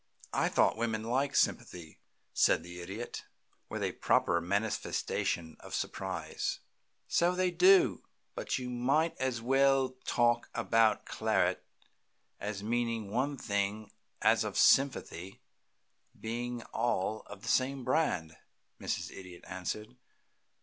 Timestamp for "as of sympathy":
14.23-15.39